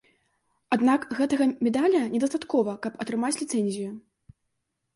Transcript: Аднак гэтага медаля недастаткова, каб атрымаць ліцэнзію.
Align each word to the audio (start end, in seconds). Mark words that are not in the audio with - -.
Аднак 0.75 1.03
гэтага 1.19 1.47
медаля 1.67 2.01
недастаткова, 2.15 2.73
каб 2.87 2.99
атрымаць 3.05 3.33
ліцэнзію. 3.43 3.95